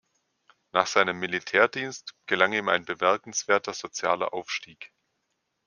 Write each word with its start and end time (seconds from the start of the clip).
Nach 0.71 0.87
seinem 0.87 1.19
Militärdienst 1.19 2.15
gelang 2.25 2.53
ihm 2.53 2.69
ein 2.69 2.85
bemerkenswerter 2.85 3.75
sozialer 3.75 4.33
Aufstieg. 4.33 4.91